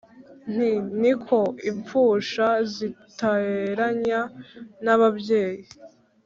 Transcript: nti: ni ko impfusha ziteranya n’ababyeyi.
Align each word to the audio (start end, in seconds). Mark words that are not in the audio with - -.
nti: 0.51 0.71
ni 1.01 1.13
ko 1.25 1.39
impfusha 1.69 2.47
ziteranya 2.73 4.19
n’ababyeyi. 4.83 5.65